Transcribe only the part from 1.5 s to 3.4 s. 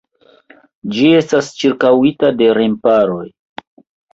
ĉirkaŭita de remparoj.